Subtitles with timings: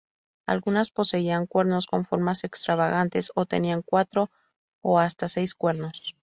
[0.47, 4.31] Algunas poseían cuernos con formas extravagantes, o tenían cuatro
[4.81, 6.15] o hasta seis cuernos.